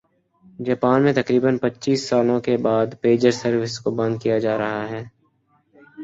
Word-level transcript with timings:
Japan 0.59 1.03
میں 1.03 1.11
تقریبا 1.13 1.49
ًپچيس 1.53 2.07
سالوں 2.09 2.39
کے 2.41 2.55
بعد 2.57 2.87
پیجر 3.01 3.31
سروس 3.31 3.79
کو 3.79 3.91
بند 3.91 4.21
کیا 4.21 4.37
جا 4.39 4.57
رہا 4.57 4.83
ہے 4.89 5.03